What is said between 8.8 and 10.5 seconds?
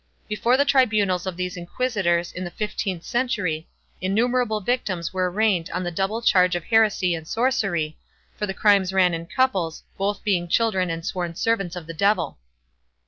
ran in couples, both being